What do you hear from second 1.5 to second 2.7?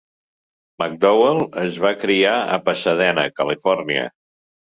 es va criar a